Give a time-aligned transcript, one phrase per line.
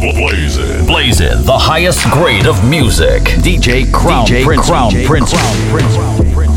[0.00, 0.86] Blazing.
[0.86, 3.22] Blazing the highest grade of music.
[3.44, 4.66] DJ Crown DJ Prince.
[4.66, 5.32] Crown DJ Prince.
[5.34, 6.51] Crown Prince.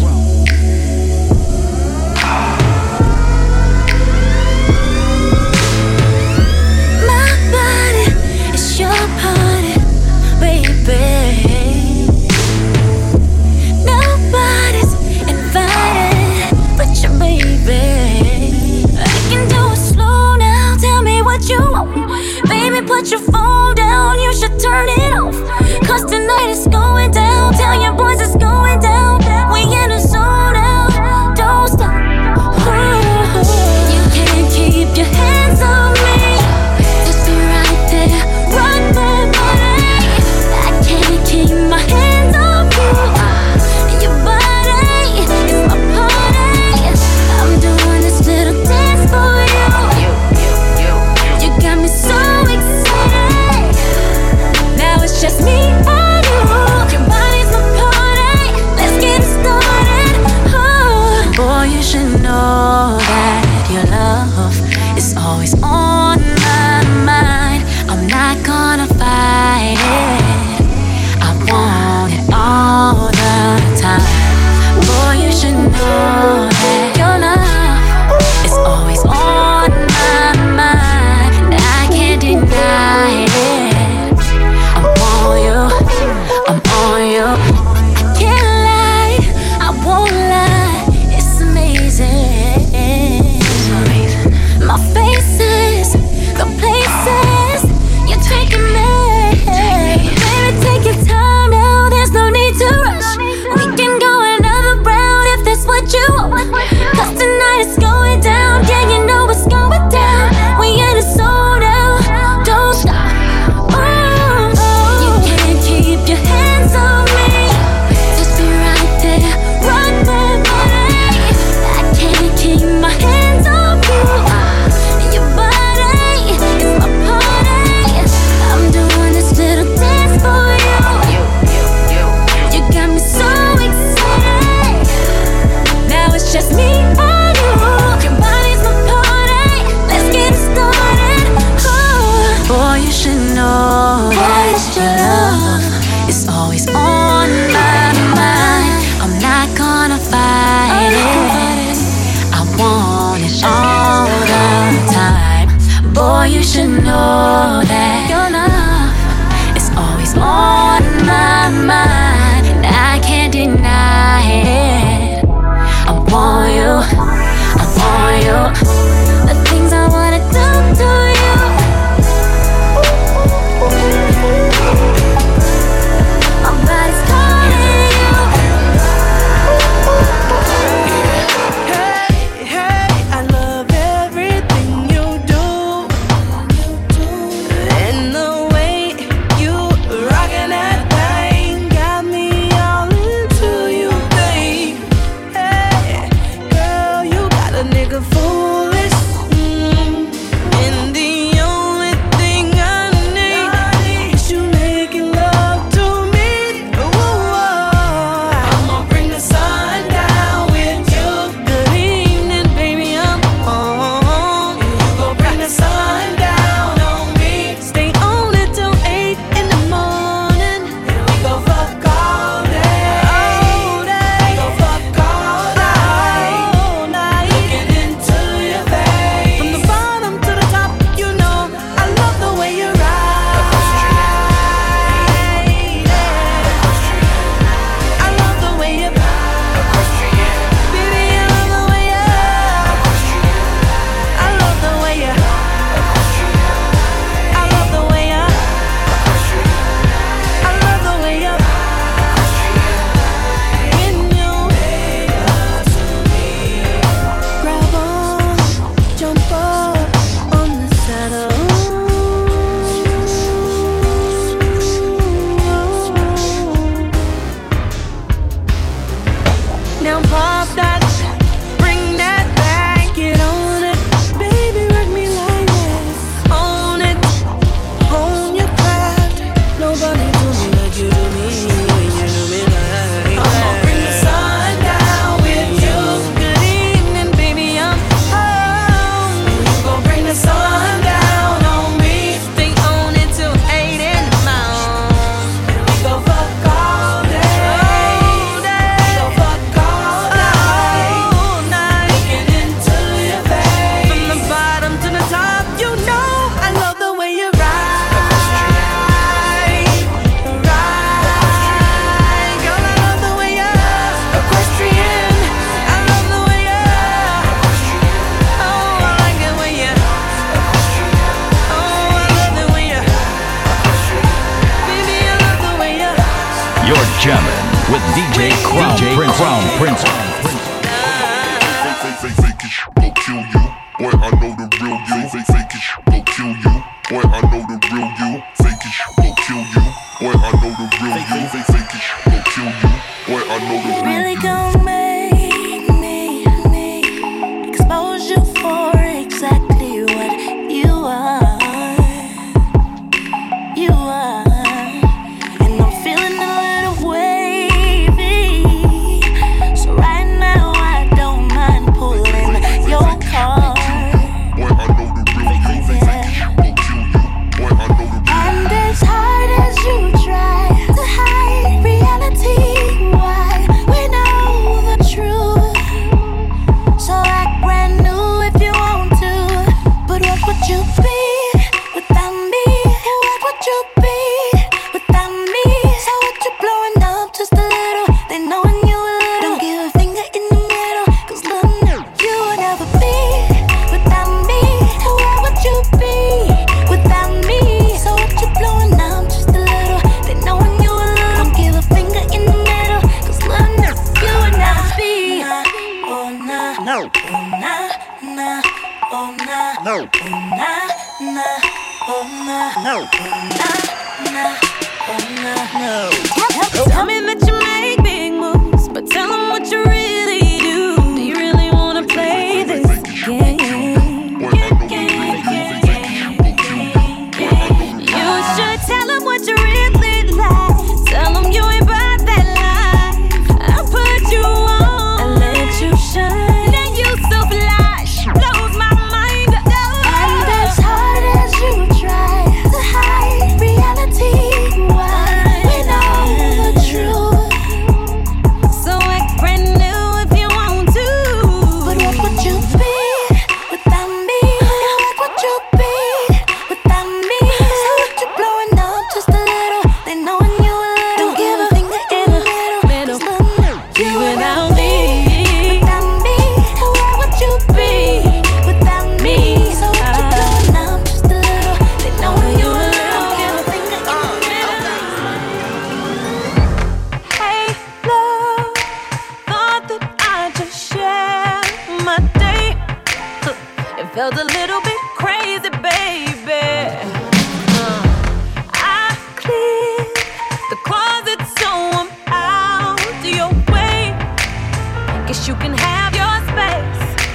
[495.28, 497.06] you can have your space.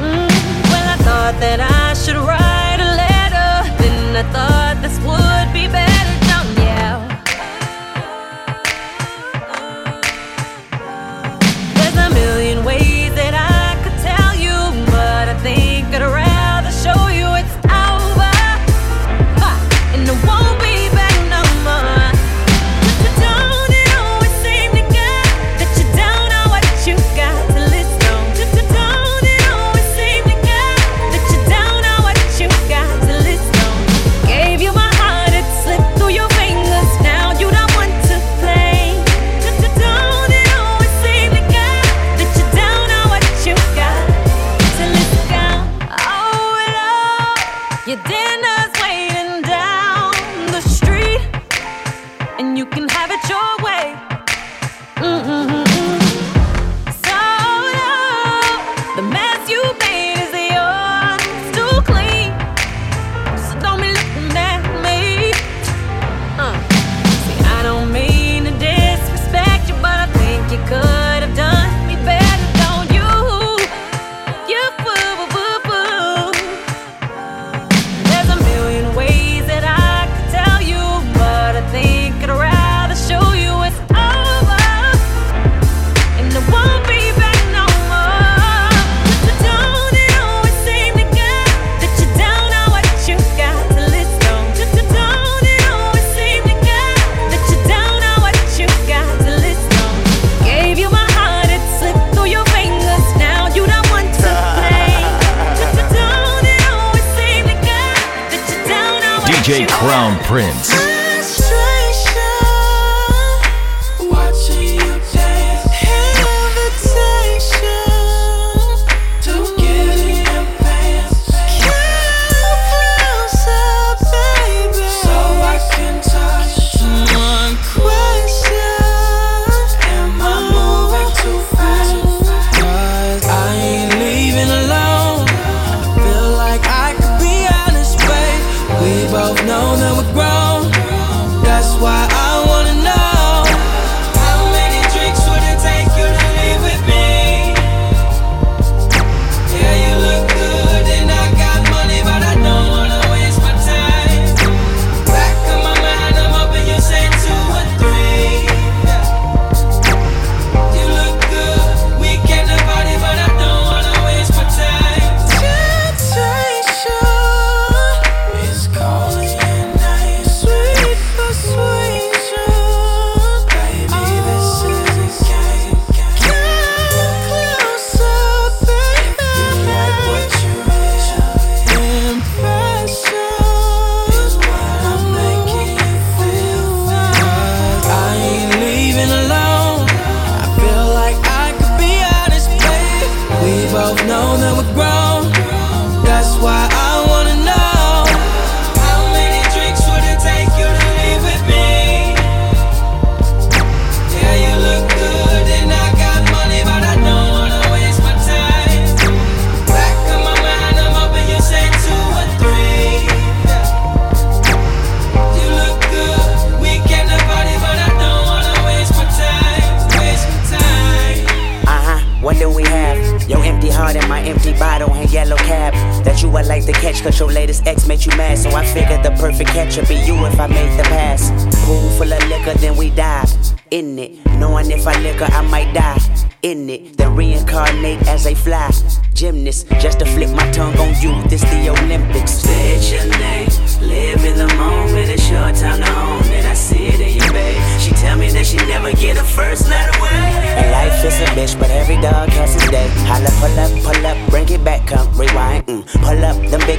[0.00, 0.28] Mm,
[0.70, 2.45] well, I thought that I should run.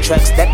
[0.07, 0.46] Trucks that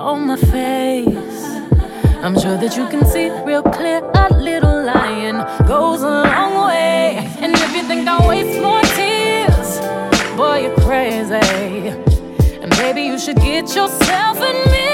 [0.00, 1.44] on my face.
[2.24, 7.16] I'm sure that you can see real clear a little lion goes a long way.
[7.40, 9.80] And if you think I'll waste more tears,
[10.36, 11.88] boy, you're crazy.
[12.62, 14.89] And maybe you should get yourself a mirror.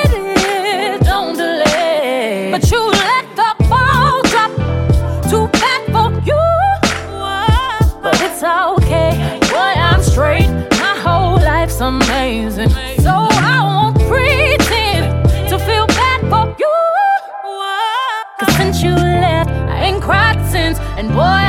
[21.07, 21.46] and boy.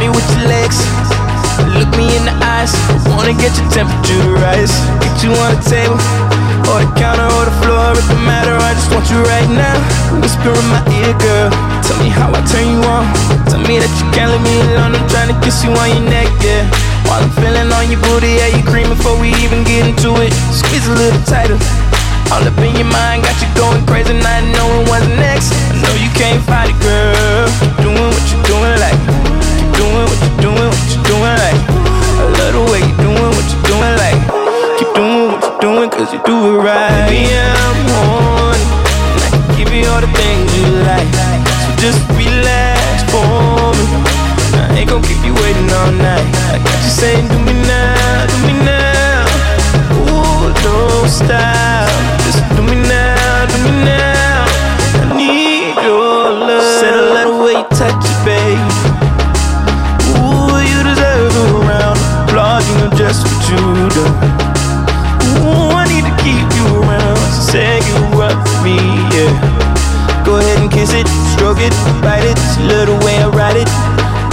[0.00, 0.80] Me with your legs.
[1.76, 2.72] Look me in the eyes.
[3.04, 4.72] Wanna get your temperature rise.
[5.04, 6.00] Get you on the table.
[6.72, 8.56] Or the counter or the floor, it don't matter.
[8.56, 9.76] I just want you right now.
[10.24, 11.52] Whisper in my ear, girl.
[11.84, 13.04] Tell me how I turn you on.
[13.52, 14.96] Tell me that you can't leave me alone.
[14.96, 16.64] I'm trying to kiss you on your neck, yeah.
[17.04, 20.32] While I'm feeling on your booty, yeah, you cream before we even get into it.
[20.56, 21.60] Squeeze a little tighter.
[22.32, 25.50] All up in your mind, got you going crazy, not knowing what's next.
[25.74, 27.50] I know you can't fight it, girl.
[27.82, 27.99] Doing,
[36.00, 37.04] cause you do it right.
[37.12, 38.56] Baby, I'm on.
[38.56, 41.04] And I can give you all the things you like.
[41.60, 43.20] So just relax for
[43.76, 43.84] me.
[44.56, 46.24] I ain't gon' keep you waiting all night.
[46.48, 49.28] I got you saying, do me now, do me now.
[50.08, 51.92] Ooh, don't stop.
[52.24, 54.48] Just do me now, do me now.
[54.96, 56.80] I need your love.
[56.80, 58.56] Said I love the way you touch it, babe.
[60.16, 62.64] Ooh, you deserve a round of applause.
[62.72, 63.60] You know just what you
[63.92, 64.49] do.
[67.54, 67.82] Around.
[67.82, 68.76] So say you for me,
[69.14, 70.24] yeah.
[70.24, 72.38] Go ahead and kiss it, stroke it, bite it.
[72.68, 73.68] Love the way I ride it.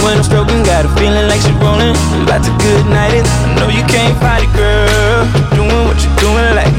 [0.04, 1.96] When I'm stroking, got a feeling like she's rolling.
[2.14, 3.26] I'm about to good night it.
[3.26, 5.26] I know you can't fight it, girl.
[5.58, 6.70] Doing what you're doing, like.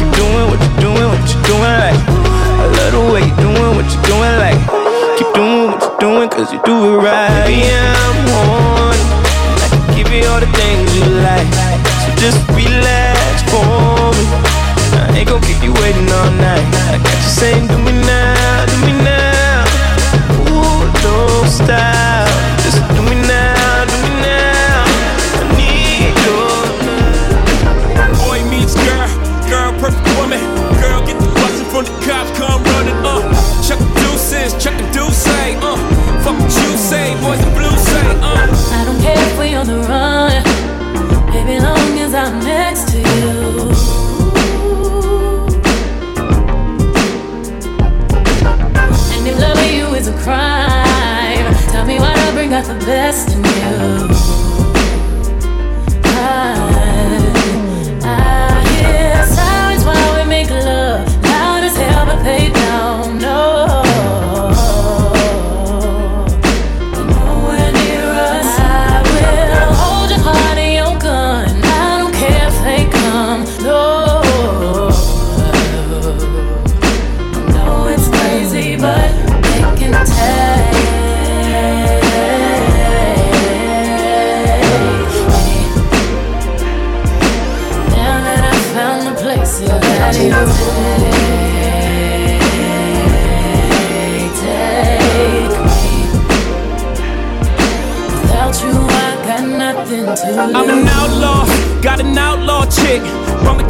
[0.00, 2.00] Keep doing what you're doing, what you're doing, like.
[2.08, 4.60] I love the way you're doing what you're doing, like.
[5.20, 7.44] Keep doing what you're doing, cause you do it right.
[7.44, 8.96] Baby, I'm on.
[9.60, 11.48] I can give you all the things you like.
[12.00, 14.43] So just relax for me.
[15.14, 16.66] I ain't gon' keep you waiting all night.
[16.90, 19.62] I got you saying, do me now, do me now.
[20.50, 22.26] Ooh, don't stop.
[22.66, 24.82] Just do me now, do me now.
[25.38, 26.66] I need your
[28.26, 29.06] Boy meets girl,
[29.46, 30.42] girl perfect woman.
[30.82, 33.22] Girl get the bustin' from the cops, come running up.
[33.62, 35.78] Chuck the deuces, chuck the deuce, uh.
[36.26, 38.50] Fuck what you say, boys the blue say, uh.
[38.50, 40.42] I don't care if we on the run,
[41.30, 43.13] baby, long as I'm next to you.
[52.84, 54.13] Best in you.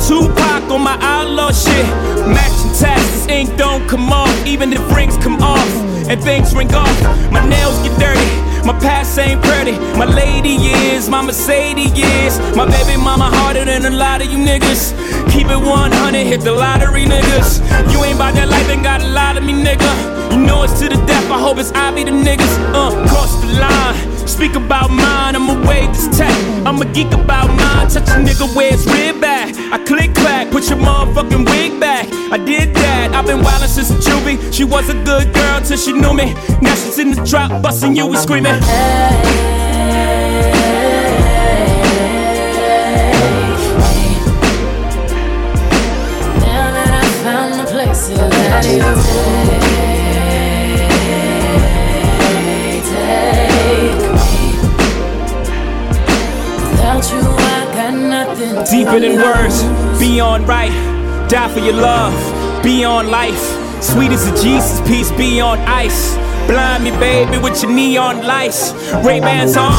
[0.07, 1.87] Tupac on my outlaw shit.
[2.29, 5.71] Matching taxes, ink don't come off, even if rings come off
[6.09, 7.01] and things ring off.
[7.33, 8.45] My nails get dirty.
[8.67, 9.73] My past ain't pretty.
[9.97, 12.39] My lady is, my Mercedes is.
[12.57, 14.93] My baby mama harder than a lot of you niggas.
[15.33, 17.61] Keep it 100, hit the lottery, niggas.
[17.93, 20.33] You ain't about that life, ain't got a lot of me, nigga.
[20.33, 22.55] You know it's to the death, I hope it's I be the niggas.
[22.73, 24.04] Uh, cross the line.
[24.35, 26.35] Speak about mine, I'ma wave this tech.
[26.67, 27.89] I'm a geek about mine.
[27.89, 29.55] Touch a nigga where it's rib back.
[29.73, 32.09] I click clack, put your motherfucking wig back.
[32.33, 34.53] I did that, I've been wildin' since a juvie.
[34.53, 36.35] She was a good girl till she knew me.
[36.61, 38.59] Now she's in the drop, bustin' you, we screaming.
[46.43, 49.44] Now that I found the place that you
[58.63, 59.63] Deeper than words,
[59.99, 60.71] beyond right.
[61.29, 62.15] Die for your love,
[62.63, 63.43] beyond life.
[63.83, 66.15] Sweet as a Jesus piece, beyond ice.
[66.47, 68.73] Blind me, baby, with your neon lights.
[69.05, 69.73] Ray Bans on,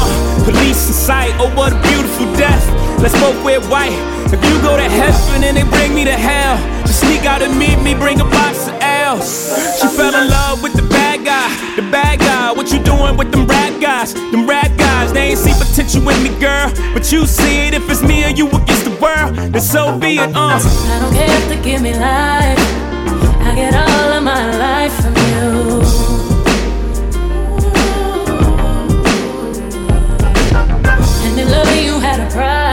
[0.43, 1.33] police in sight.
[1.39, 2.65] Oh, what a beautiful death.
[2.99, 3.95] Let's both wear white.
[4.33, 7.57] If you go to heaven and they bring me to hell, just sneak out and
[7.57, 9.79] meet me, bring a box of L's.
[9.79, 12.51] She fell in love with the bad guy, the bad guy.
[12.51, 14.13] What you doing with them rap guys?
[14.13, 14.84] Them rap guys,
[15.15, 16.71] they ain't see potential in me, girl.
[16.93, 20.17] But you see it if it's me or you against the world, then so be
[20.17, 20.59] it, uh.
[20.59, 22.59] I don't care if they give me life.
[23.47, 25.81] I get all of my life from you.
[31.25, 32.64] And if loving you had a price,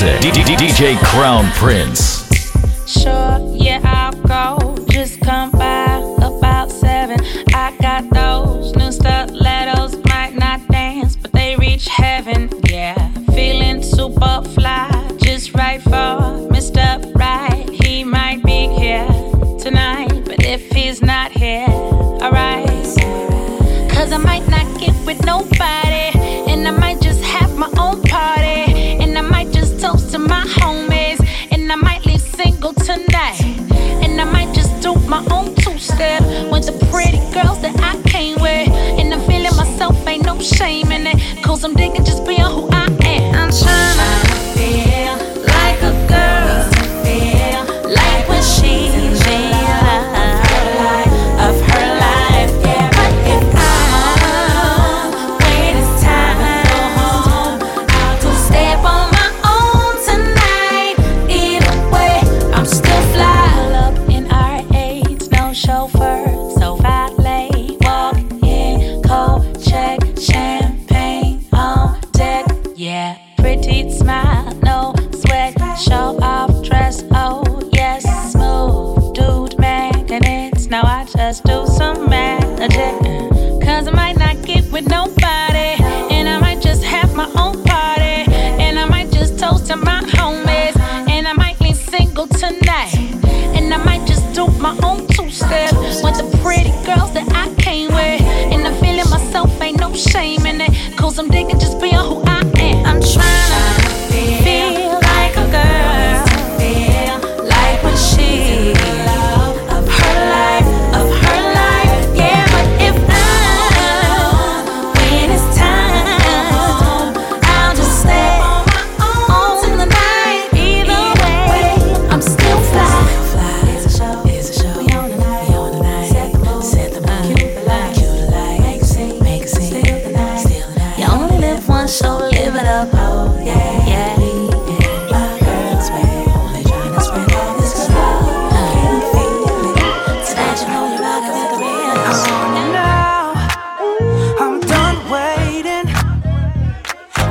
[0.00, 0.20] music.
[0.20, 2.27] DJ Crown Prince.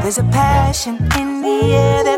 [0.08, 2.17] There's a passion in the air that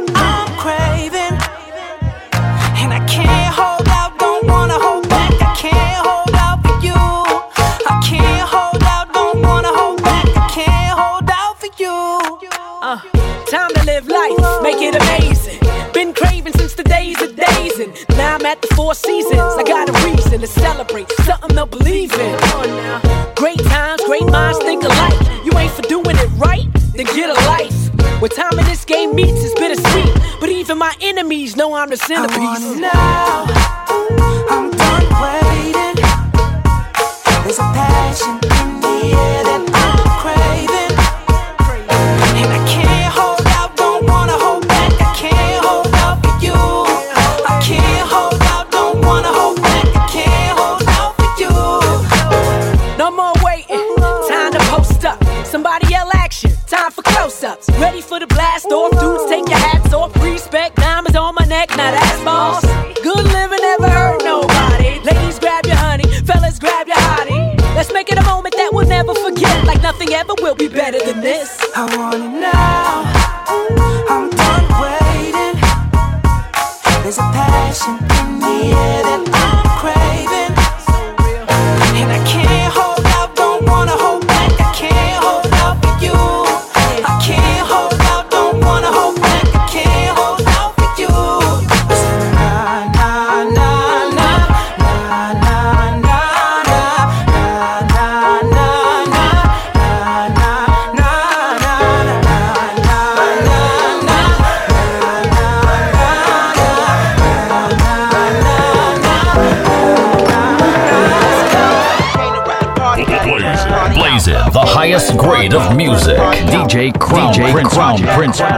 [31.80, 32.76] I'm the centerpiece.
[32.76, 33.49] now.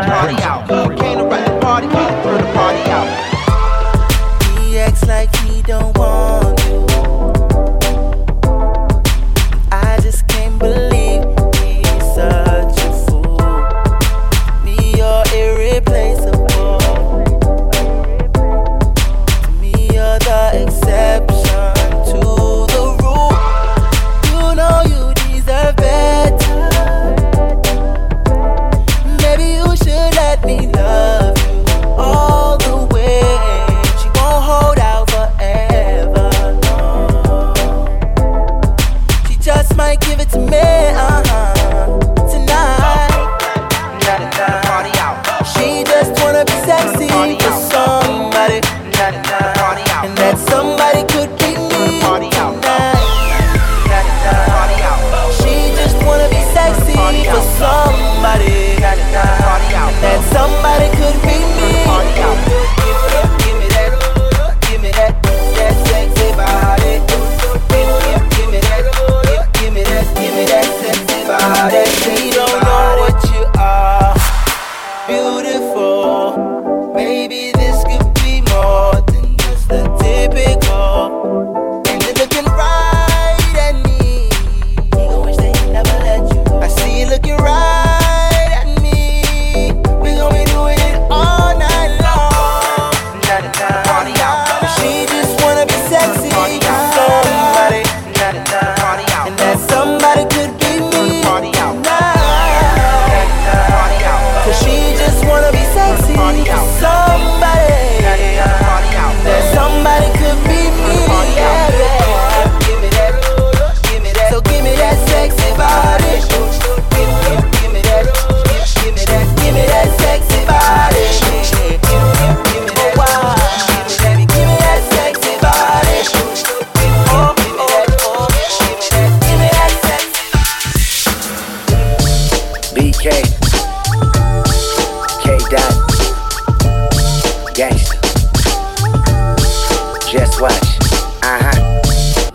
[0.08, 0.68] party out.
[0.98, 2.11] Came to rap party.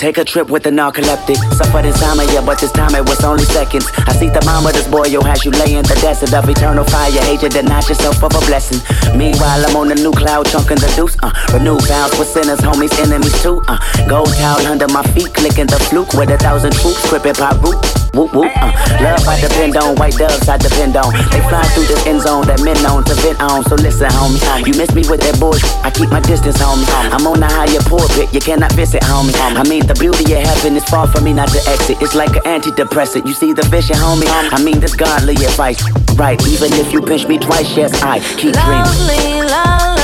[0.07, 1.35] Take a trip with the narcoleptic.
[1.59, 3.91] Suffered insomnia, but this time it was only seconds.
[4.07, 6.85] I see the mama, this boy, yo, has you lay in the desert of eternal
[6.85, 7.11] fire.
[7.11, 8.79] You, deny yourself of a blessing.
[9.19, 11.19] Meanwhile, I'm on the new cloud, chunking the deuce.
[11.25, 13.61] Uh, renew vows with sinners, homies, enemies too.
[13.67, 17.59] Uh, gold towel under my feet, clicking the fluke with a thousand troops, crippin' pop
[17.67, 17.75] root.
[18.15, 18.49] Whoop whoop.
[18.57, 21.13] Uh, love I depend on, white doves I depend on.
[21.35, 23.61] They fly through this end zone that men known to vent on.
[23.69, 25.69] So listen, homie, you miss me with that bullshit.
[25.85, 26.87] I keep my distance, homie.
[27.13, 29.37] I'm on the higher pulpit, you cannot visit, homie.
[29.37, 32.01] I mean, the beauty of heaven is far from me not to exit.
[32.01, 33.27] It's like an antidepressant.
[33.27, 34.27] You see the vision, homie.
[34.29, 35.83] I mean, this godly advice,
[36.15, 36.41] right?
[36.47, 38.85] Even if you pinch me twice, yes, I keep dreaming.
[38.85, 39.96] Lovely lullabies.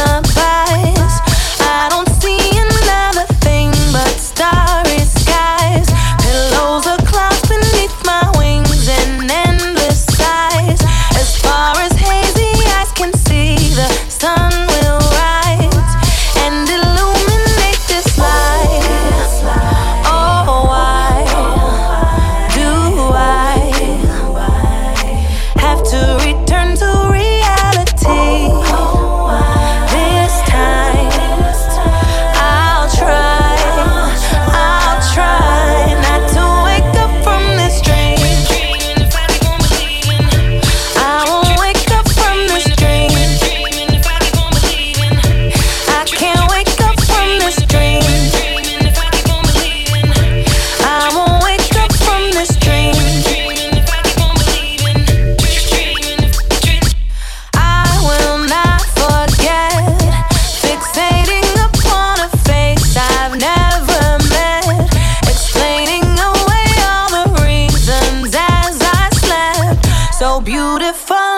[70.45, 71.32] Beautiful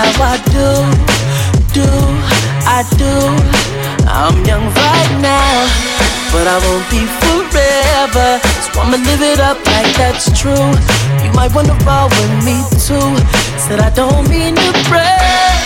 [0.00, 0.68] how I do,
[1.76, 1.88] do,
[2.64, 3.14] I do.
[4.08, 5.52] I'm young right now,
[6.32, 8.28] but I won't be forever.
[8.64, 10.68] So I'ma live it up like that's true.
[11.22, 13.08] You might wanna roll with me too.
[13.60, 15.60] Said I don't mean to brag,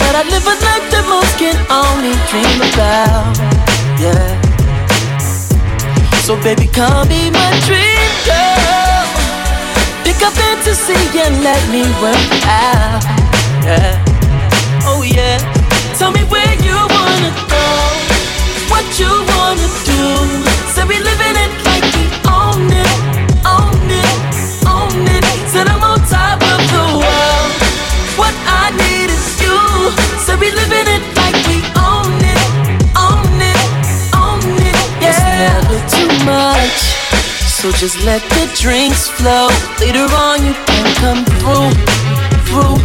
[0.00, 3.38] but I live a life that most can only dream about.
[4.02, 4.26] Yeah.
[6.26, 9.17] So baby, come be my dream girl.
[10.08, 13.04] Pick up fantasy and let me work out.
[13.60, 13.92] Yeah.
[14.88, 15.36] Oh yeah.
[15.98, 17.66] Tell me where you wanna go,
[18.72, 20.00] what you wanna do.
[20.72, 21.57] Say we living it
[37.58, 39.50] So just let the drinks flow.
[39.82, 41.74] Later on, you can come through,
[42.46, 42.78] through,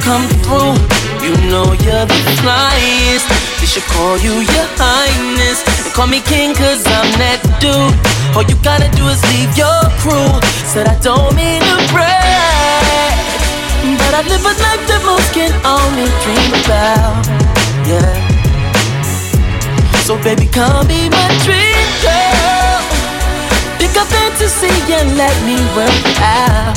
[0.00, 0.80] come through.
[1.20, 3.28] You know you're the flyest.
[3.60, 5.60] They should call you your highness.
[5.84, 7.92] And call me king, cause I'm that dude.
[8.32, 10.32] All you gotta do is leave your crew.
[10.72, 13.12] Said I don't mean to brag.
[14.00, 17.28] But I live a life that most can only dream about.
[17.84, 18.08] Yeah.
[20.08, 22.63] So baby, come be my dream girl.
[23.94, 26.74] Pick up fantasy and let me work out.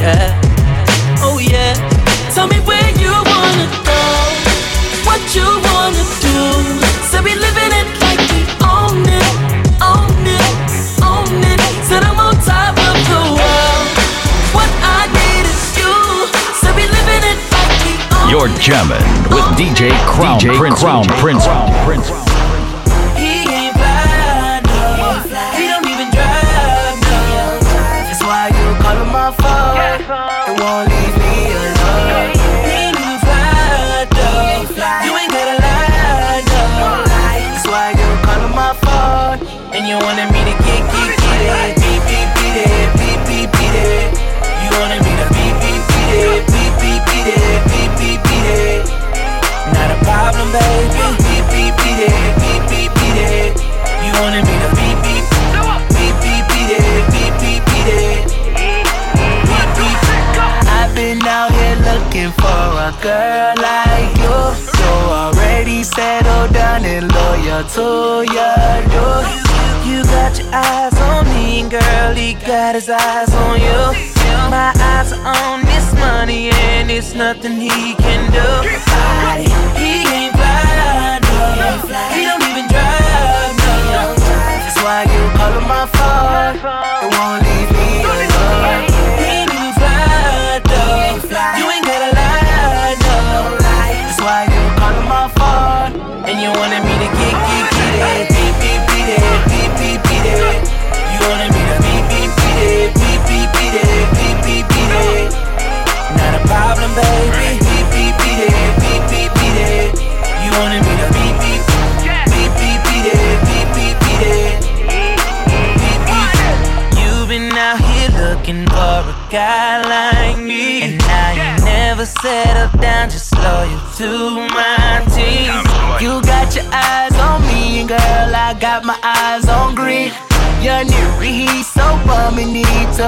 [0.00, 0.32] Yeah.
[1.20, 1.76] Oh yeah.
[2.32, 4.00] Tell me where you wanna go,
[5.04, 6.40] what you wanna do.
[7.12, 9.32] Say we living it like we own it,
[9.84, 10.52] own it,
[11.04, 11.60] own it.
[11.84, 13.86] Said I'm on top of the world.
[14.56, 15.92] What I need is you.
[16.56, 20.80] Say we living it like we own You're jamming with DJ Crown DJ Prince.
[20.80, 21.44] Crown Prince.
[21.84, 22.25] Prince.
[39.96, 41.76] You wanted me to get, get, get it.
[41.80, 42.88] Beat, beat, beat it.
[43.00, 44.12] Beat, beat, beat it.
[44.60, 46.44] You wanted me to beat, beat, beat it.
[46.52, 47.60] Beat, beat, beat it.
[47.72, 48.84] Beat, beat, beat it.
[49.72, 51.00] Not a problem, baby.
[51.24, 52.28] Beat, beat, beat it.
[52.44, 53.52] Beat, beat, beat it.
[54.04, 55.24] You wanted me to beat, beat,
[55.96, 57.02] beat, beat, beat it.
[57.12, 58.24] Beat, beat, beat it.
[59.48, 59.98] Beat, beat.
[60.76, 64.36] I've been out here looking for a girl like you.
[64.76, 64.88] So
[65.24, 69.45] already settled down and loyal to you.
[69.86, 73.94] You got your eyes on me, and girl, he got his eyes on you.
[74.50, 78.48] My eyes are on this money, and it's nothing he can do.
[79.78, 81.56] He ain't fly, no.
[82.14, 83.56] He don't even drive,
[83.94, 84.14] no.
[84.18, 86.58] That's why you call him my phone
[87.02, 88.35] and won't leave me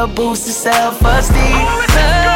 [0.08, 2.27] to boost his self-esteem.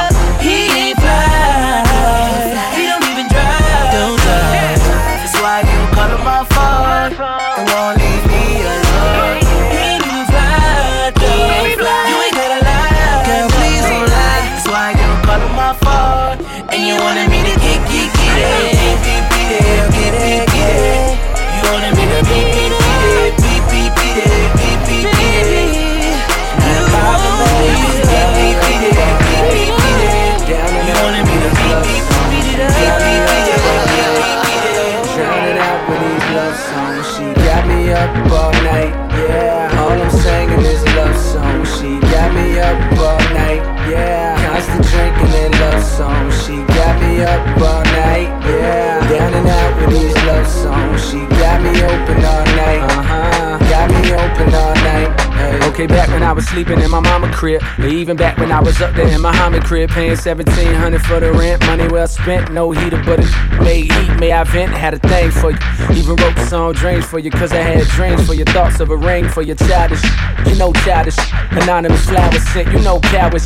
[55.83, 58.61] Okay, back when I was sleeping in my mama crib, or even back when I
[58.61, 62.07] was up there in my Muhammad crib, paying seventeen hundred for the rent, money well
[62.07, 63.27] spent, no heater, but it
[63.61, 65.59] made heat, may I vent, had a thing for you.
[65.91, 68.91] Even wrote the song Dreams for you, cause I had dreams for your thoughts of
[68.91, 70.05] a ring for your childish,
[70.47, 71.19] you know childish,
[71.51, 73.45] anonymous flowers sent, you know cowards.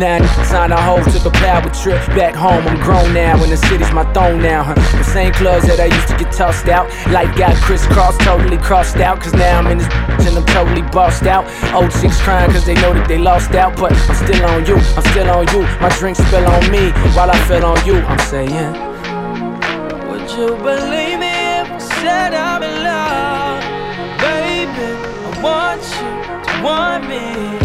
[0.00, 2.66] Now sign a hoe, took a power trip back home.
[2.66, 4.62] I'm grown now, and the city's my throne now.
[4.62, 4.74] Huh?
[4.96, 8.96] The same clubs that I used to get tossed out, life got crisscrossed, totally crossed
[8.96, 9.88] out, cause now I'm in this
[10.24, 11.44] and I'm totally bossed out.
[11.74, 14.76] Old chicks crying cause they know that they lost out, but I'm still on you,
[14.76, 15.62] I'm still on you.
[15.82, 17.96] My drink spill on me while I fell on you.
[17.96, 18.72] I'm saying,
[20.08, 23.58] Would you believe me if I said I'm in love?
[24.22, 24.86] Baby,
[25.26, 26.10] I want you
[26.46, 27.58] to want me.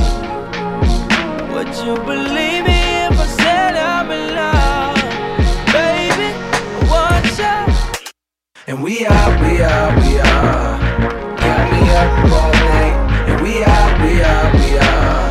[1.54, 4.98] Would you believe me if I said I'm in love?
[5.70, 7.62] Baby, I want you.
[8.66, 10.80] And we are, we are, we are.
[11.38, 12.56] Got me up all night.
[12.56, 12.59] And
[13.50, 15.30] we are, we are, we are.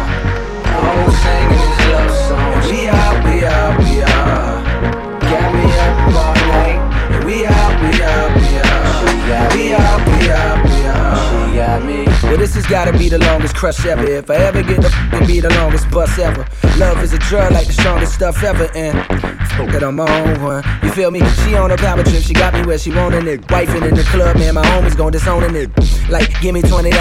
[0.74, 2.54] All I'm singing is love songs.
[2.56, 4.54] And we are, we are, we are.
[5.30, 6.80] Got me up all night.
[7.14, 8.98] And we are, we are, we are.
[9.54, 11.46] We are, we are, we are.
[11.46, 12.07] She got me.
[12.28, 14.04] Well, this has gotta be the longest crush ever.
[14.04, 16.46] If I ever get the f***ing be the longest bus ever.
[16.76, 18.68] Love is a drug like the strongest stuff ever.
[18.74, 18.98] And
[19.56, 20.62] fuck that on my own one.
[20.82, 21.20] You feel me?
[21.42, 23.40] She on a power trip, she got me where she wanted it.
[23.48, 25.70] Wifing in the club, man, my homies gon' disowning it.
[26.10, 26.92] Like, give me $20,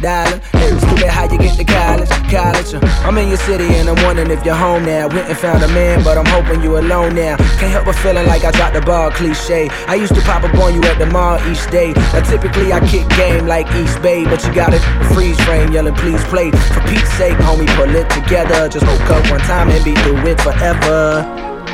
[0.00, 0.38] dollar.
[0.52, 2.74] Hey, stupid how you get to college, college.
[2.74, 5.08] Uh, I'm in your city and I'm wondering if you're home now.
[5.08, 7.36] Went and found a man, but I'm hoping you alone now.
[7.58, 9.68] Can't help but feeling like I dropped the ball, cliche.
[9.88, 11.92] I used to pop up on you at the mall each day.
[12.12, 14.82] Now typically I kick game like Eastbay, but you got it
[15.14, 16.50] freeze frame, yelling please play.
[16.50, 18.68] For Pete's sake, homie, pull it together.
[18.68, 21.24] Just woke up one time and be through it forever.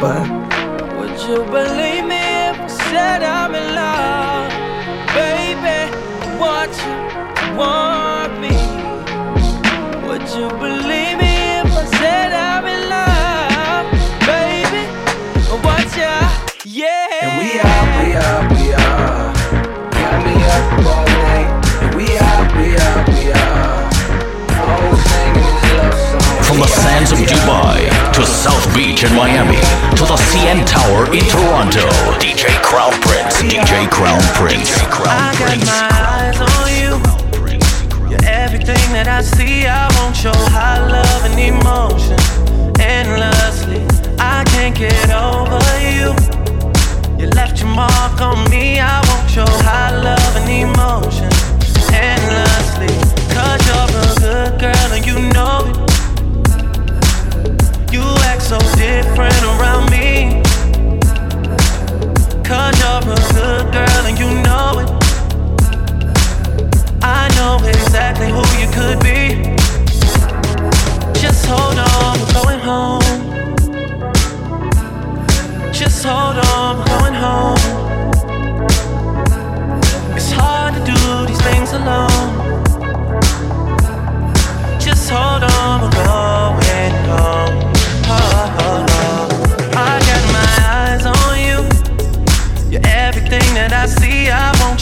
[0.00, 0.28] But
[0.98, 4.50] Would you believe me if I said I'm in love?
[5.14, 5.90] Baby,
[6.38, 8.56] want you want me.
[10.06, 13.86] Would you believe me if I said I'm in love?
[14.26, 14.82] Baby,
[15.64, 16.14] want you,
[16.64, 17.22] yeah.
[17.22, 18.51] And we are, we are,
[26.62, 29.58] the sands of Dubai to South Beach in Miami
[29.98, 31.90] to the CN Tower in Toronto,
[32.22, 35.66] DJ Crown Prince, DJ Crown Prince, Crown Prince.
[35.66, 36.92] I got my eyes on you.
[38.10, 42.20] You're everything that I see, I won't show high love and emotion
[42.78, 43.82] endlessly.
[44.20, 46.14] I can't get over you.
[47.18, 51.30] You left your mark on me, I won't show high love and emotion
[51.90, 52.94] endlessly.
[53.34, 55.31] Cause you're a good girl and you
[58.52, 60.42] so different around me.
[62.44, 64.90] Cause you're a good girl and you know it.
[67.02, 69.56] I know exactly who you could be.
[71.18, 73.08] Just hold on, we're going home.
[75.72, 77.64] Just hold on, we're going home.
[80.14, 82.11] It's hard to do these things alone.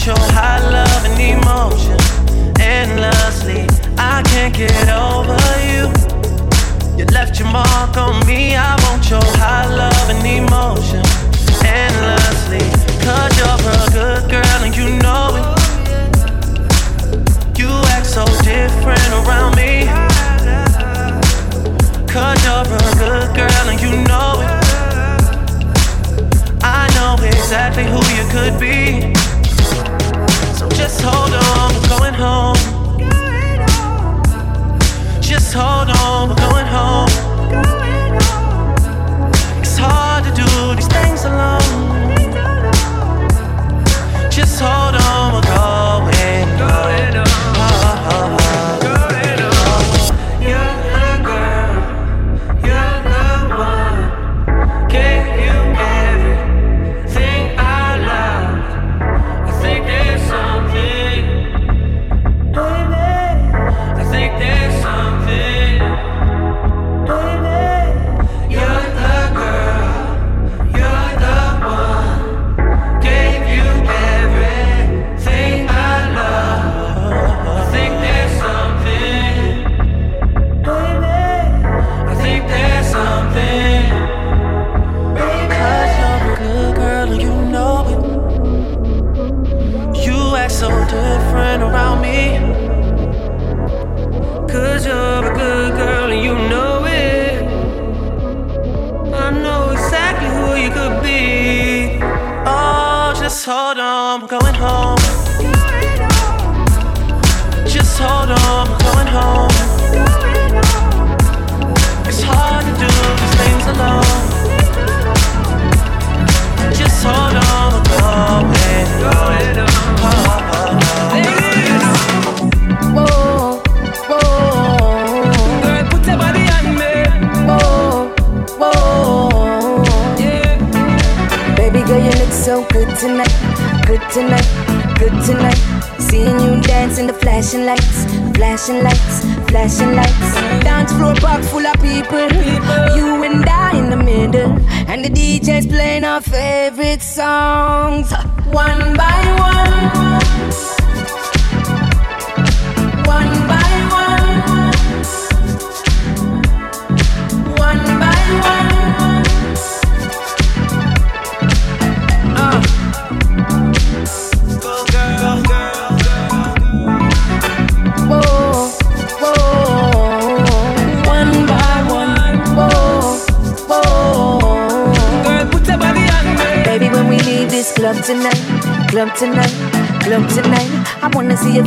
[0.03, 1.97] Your high love and emotion
[2.59, 3.67] endlessly.
[3.99, 5.37] I can't get over
[5.69, 5.93] you.
[6.97, 8.55] You left your mark on me.
[8.55, 11.05] I want your high love and emotion
[11.63, 12.65] endlessly.
[13.05, 15.45] Cause you're a good girl and you know it.
[17.59, 19.85] You act so different around me.
[22.09, 24.49] Cause you're a good girl and you know it.
[26.63, 29.10] I know exactly who you could be.
[30.81, 32.55] Just hold on, we're going home.
[35.21, 37.07] Just hold on, we're going home.
[39.61, 41.61] It's hard to do these things alone.
[44.31, 45.60] Just hold on, we're going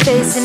[0.07, 0.44] wanna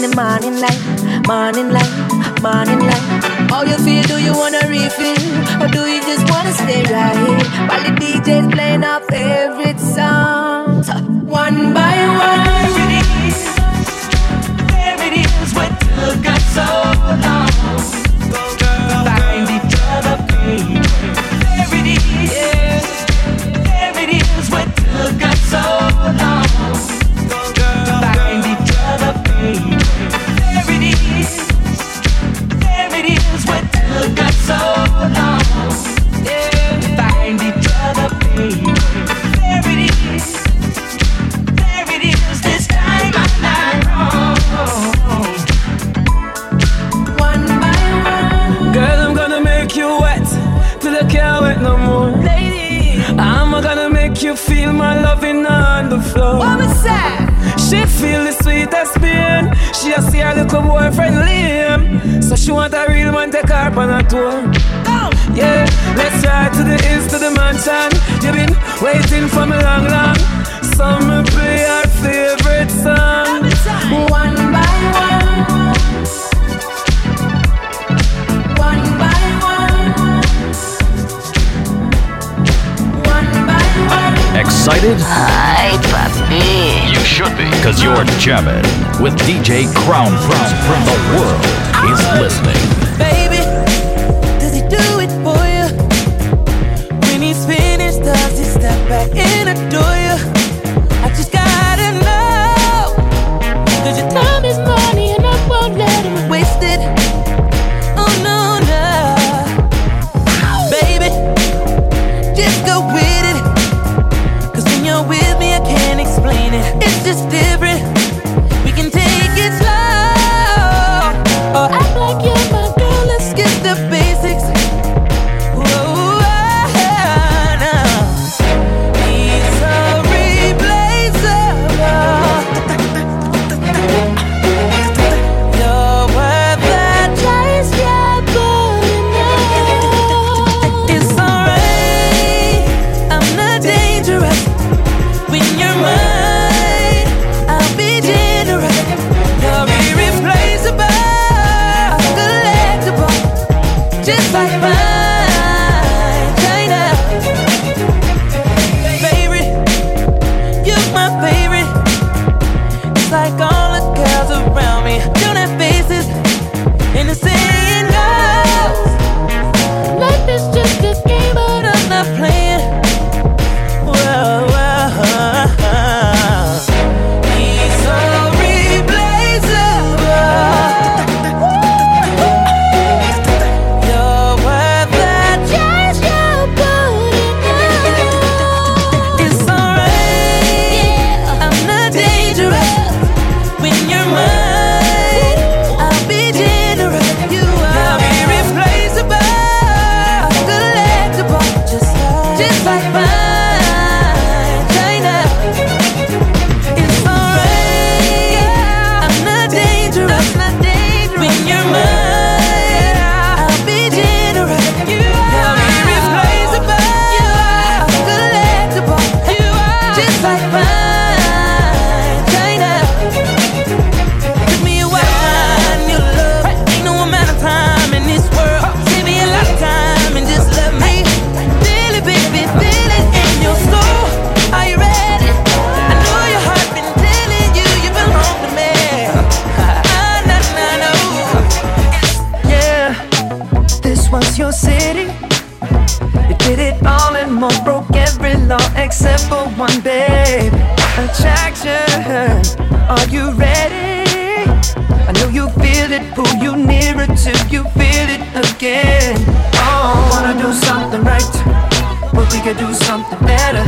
[262.31, 263.63] we could do something better.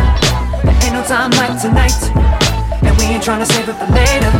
[0.63, 1.97] There ain't no time like tonight.
[2.85, 4.31] And we ain't tryna save it for later.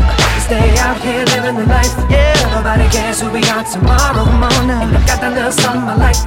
[0.45, 1.93] Stay out here living the life.
[2.09, 4.25] Yeah, nobody cares who we are tomorrow.
[4.25, 4.83] Come on now.
[4.85, 6.21] I got that little something I like.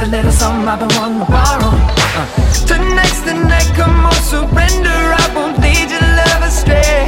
[0.00, 1.72] The little something I've been wanting to borrow.
[2.18, 2.26] Uh.
[2.66, 4.98] Tonight's the night, come on, surrender.
[5.22, 7.06] I won't lead your love astray.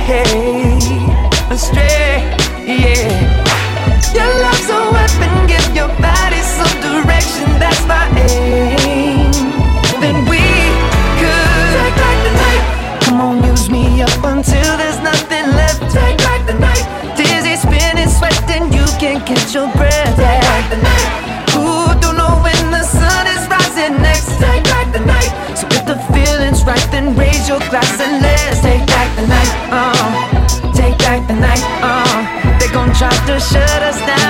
[1.51, 2.26] Astray,
[2.66, 3.11] yeah.
[4.14, 7.47] Your love's a weapon, give your body some direction.
[7.59, 8.69] That's my aim.
[14.41, 15.80] Until there's nothing left.
[15.93, 16.84] Take back the night.
[17.14, 20.16] Dizzy, spinning, sweating, you can't catch your breath.
[20.16, 21.09] Take back the night.
[21.61, 24.41] Ooh, don't know when the sun is rising next.
[24.41, 25.30] Take back the night.
[25.59, 29.53] So if the feeling's right, then raise your glass and let's take back the night.
[29.78, 31.64] Uh, take back the night.
[31.84, 32.16] Uh,
[32.59, 34.30] they gon' try to shut us down,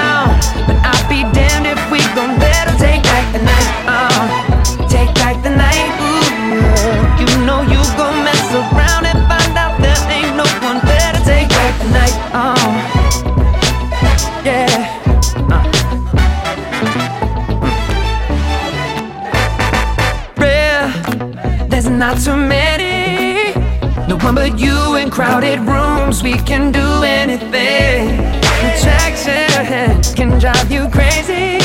[25.21, 28.17] crowded rooms, we can do anything.
[28.65, 31.61] The can drive you crazy.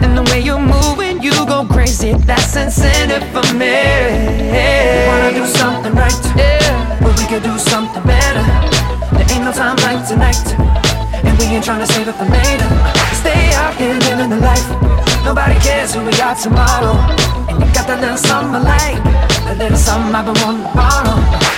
[0.00, 3.76] And the way you move when you go crazy, that's incentive for me.
[4.48, 4.64] We
[5.08, 6.96] wanna do something right, yeah.
[7.02, 8.44] but we could do something better.
[9.12, 10.40] There ain't no time like tonight,
[11.20, 12.68] and we ain't trying to save it for later.
[13.20, 14.68] Stay out here living the life.
[15.22, 16.96] Nobody cares who we are tomorrow.
[17.44, 19.04] And you got that little something I like,
[19.44, 21.49] that little something I've been wanting to borrow.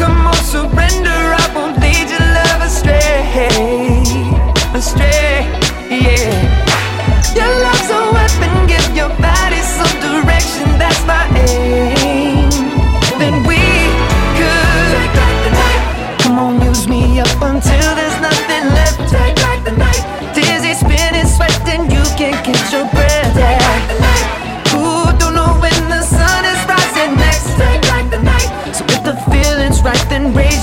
[0.00, 1.20] Come on, surrender.
[1.42, 3.20] I won't lead your love astray,
[4.74, 5.44] astray.
[5.90, 7.79] Yeah, your love.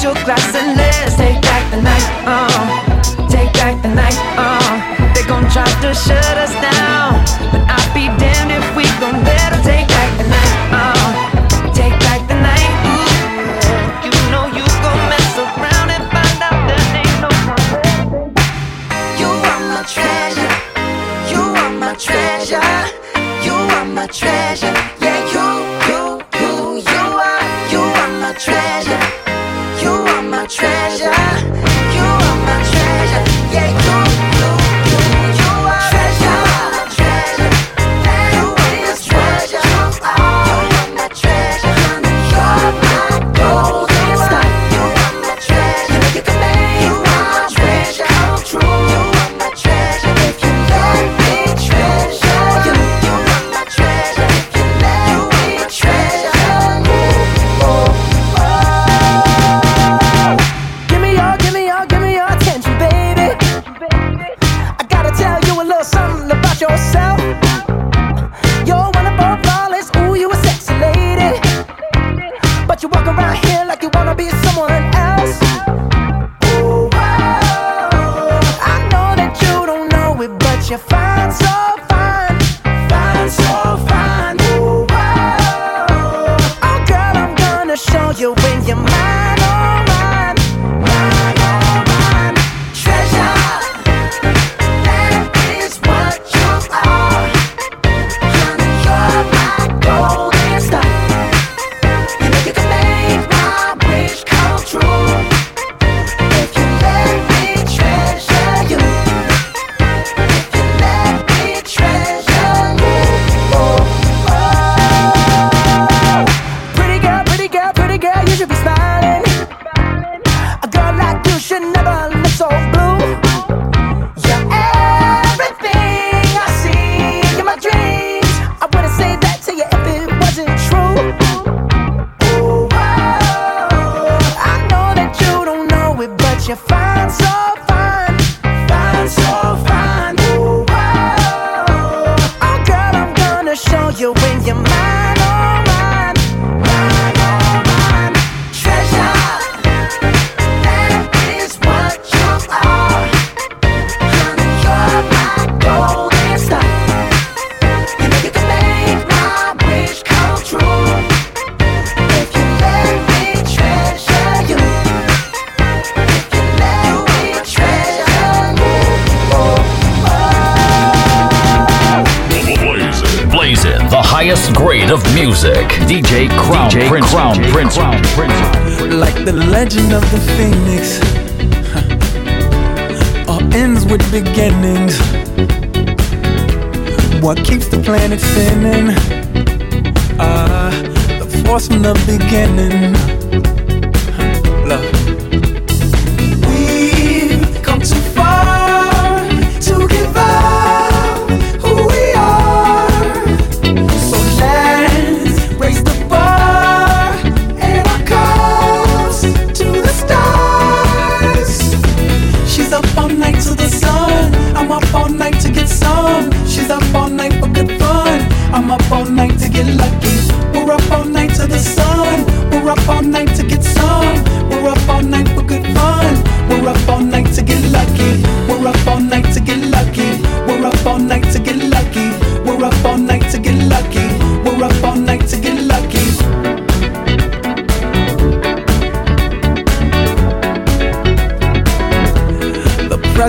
[0.07, 0.56] your glass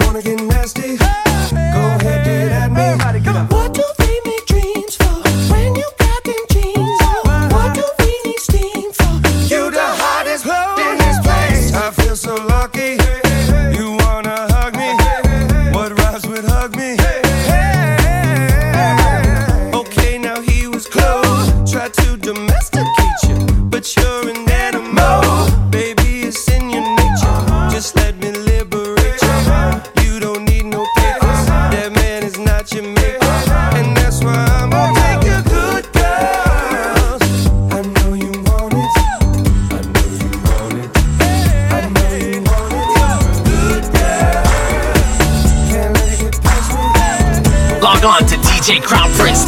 [0.00, 0.96] Wanna get nasty.
[0.96, 3.54] Go ahead, get at me.
[3.54, 3.89] What do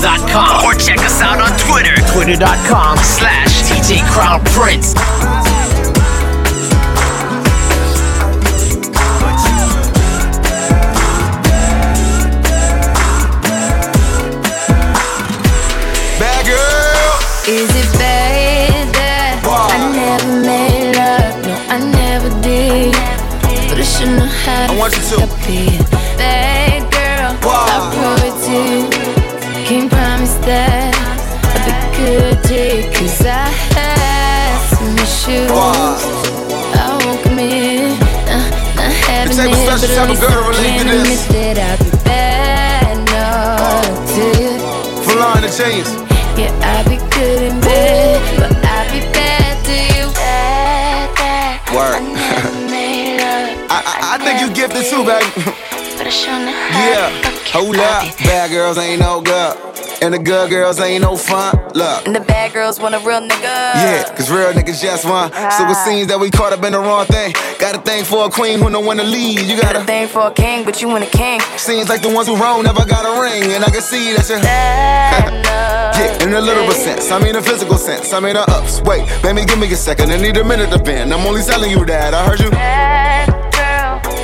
[0.03, 1.95] Or check us out on Twitter.
[2.13, 4.03] Twitter.com slash DJ
[40.13, 41.27] it, special but type at of least girl relate to this.
[41.29, 42.97] that I'll be bad.
[43.13, 43.25] No,
[44.15, 44.53] to you.
[45.43, 45.89] The chains.
[46.39, 50.07] Yeah, I be good in bed, but I be bad to you.
[50.15, 51.61] Bad, bad.
[51.75, 52.01] Word.
[52.71, 55.29] Made I, I, I think you gifted too, baby.
[55.99, 57.11] but I sure know Yeah.
[57.53, 58.05] Hold up.
[58.25, 59.72] Bad girls ain't no good.
[60.03, 61.55] And the good girls ain't no fun.
[61.75, 62.07] Look.
[62.07, 63.55] And the bad girls want a real nigga.
[63.79, 65.31] Yeah, cause real niggas just one.
[65.31, 65.85] So it ah.
[65.87, 67.33] seems that we caught up in the wrong thing.
[67.61, 69.39] Got a thing for a queen who don't wanna lead.
[69.43, 71.39] You got Got a thing for a king, but you want a king.
[71.57, 73.45] Seems like the ones who wrong never got a ring.
[73.53, 74.39] And I can see that you're.
[74.43, 77.13] yeah, in a literal sense.
[77.13, 78.13] I mean, a physical sense.
[78.13, 78.83] I mean, the ups.
[78.83, 80.11] Wait, baby, give me a second.
[80.11, 81.15] I need a minute to bend.
[81.15, 82.13] I'm only telling you that.
[82.13, 83.42] I heard you.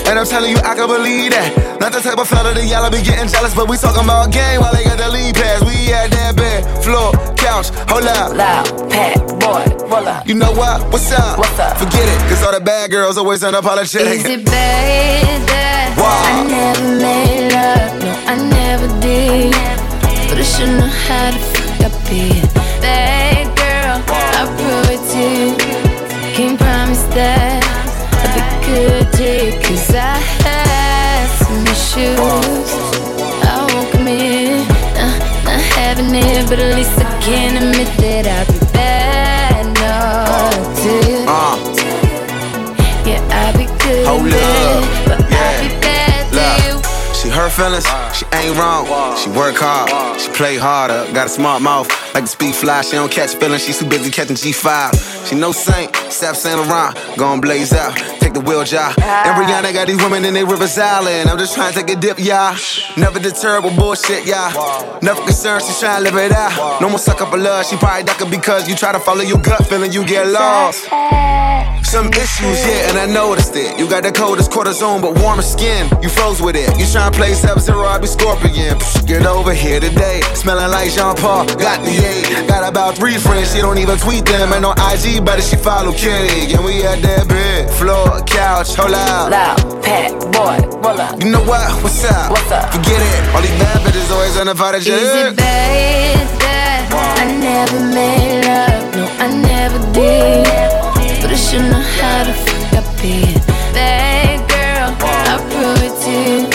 [0.09, 1.53] And I'm telling you, I can believe that.
[1.81, 4.59] Not the type of fella that y'all be getting jealous, but we talking about game
[4.65, 5.61] while they got the lead pass.
[5.61, 8.33] We at that bed, floor, couch, hold up.
[8.33, 10.27] Loud, pat, boy, roll up.
[10.27, 10.81] You know what?
[10.89, 11.37] What's up?
[11.37, 11.77] What's up?
[11.77, 14.25] Forget it, cause all the bad girls always unapologetic.
[14.25, 18.01] Is it bad that I never made love?
[18.01, 19.53] No, I never did.
[20.33, 22.48] But I should know how to fuck up it.
[36.49, 39.67] But at least I can admit that I'll be bad.
[39.77, 40.51] No,
[40.83, 41.21] to you.
[43.07, 45.09] Yeah, I be good Hold in bed, up.
[45.09, 47.15] but I be bad to you.
[47.15, 48.13] She hurt feelings, uh.
[48.13, 48.87] she ain't wrong.
[49.17, 51.11] She work hard, she play harder.
[51.13, 54.11] Got a smart mouth, Like the speed fly, she don't catch feelings, she's too busy
[54.11, 55.18] catching G5.
[55.29, 58.99] She no saint, step Saint Laurent, gon' blaze out, take the wheel job.
[58.99, 61.29] And Rihanna got these women in they Rivers Island.
[61.29, 62.57] I'm just trying to take a dip, y'all.
[62.97, 65.03] Never deterred with bullshit, y'all.
[65.03, 66.81] Never concerned, she's trying to live it out.
[66.81, 69.37] No more suck up for love, she probably ducking because you try to follow your
[69.43, 70.89] gut feeling, you get lost.
[71.85, 73.79] Some issues, yeah, and I noticed it.
[73.79, 75.89] You got the coldest cortisone, but warmer skin.
[76.03, 76.69] You froze with it.
[76.79, 78.77] You tryna play Sub Zero, I be Scorpion.
[79.07, 80.21] Get over here today.
[80.35, 81.47] Smelling like Jean Paul.
[81.57, 82.47] Got the eight.
[82.47, 84.53] Got about three friends, she don't even tweet them.
[84.53, 86.55] And on IG, but she follow Kitty.
[86.55, 87.71] And we at that bed.
[87.79, 89.31] Floor, couch, hold out.
[89.31, 91.23] Loud, pat, boy, roll up.
[91.23, 91.67] You know what?
[91.83, 92.31] What's up?
[92.31, 92.73] What's up?
[92.75, 93.35] Forget it.
[93.35, 97.81] All these bad bitches always on the fight of Is it bad that I never
[97.95, 98.95] made love?
[98.95, 100.47] No, I never did.
[101.21, 103.43] But I should know how to fuck up it.
[103.75, 104.91] Bad girl,
[105.31, 106.49] I'll prove it to you.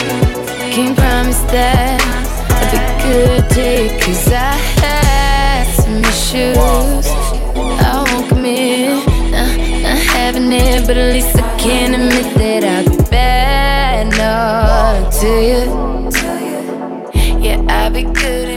[0.73, 2.01] Can't promise that
[2.49, 3.99] I'll be good to you.
[3.99, 7.22] Cause I had some issues.
[10.51, 15.63] It, but at least I can admit that I've bad enough to you.
[17.41, 18.52] Yeah, I be good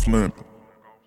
[0.00, 0.44] off limping.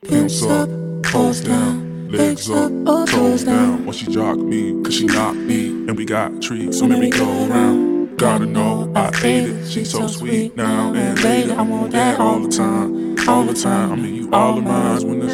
[0.03, 0.69] Pimps up,
[1.03, 2.71] toes down, legs up,
[3.07, 3.85] toes down.
[3.85, 5.67] When she jock me, cause she knocked me.
[5.87, 8.17] And we got treats, so let me go around.
[8.17, 9.67] Gotta know I ate it.
[9.69, 11.53] She's so sweet now and later.
[11.53, 13.93] I want that all the time, all the time.
[13.93, 15.33] I mean, you all of mine when it's